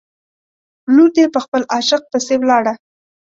[0.93, 2.73] لور دې په خپل عاشق پسې ولاړه.